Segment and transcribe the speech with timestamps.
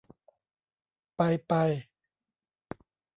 [1.15, 1.51] ไปไป